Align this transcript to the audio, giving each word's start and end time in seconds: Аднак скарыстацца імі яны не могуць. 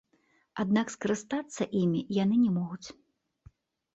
Аднак 0.61 0.87
скарыстацца 0.93 1.67
імі 1.81 2.01
яны 2.23 2.35
не 2.45 2.51
могуць. 2.57 2.87